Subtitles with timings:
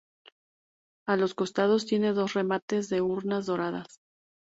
[1.07, 3.99] A los costados tiene dos remates de urnas doradas.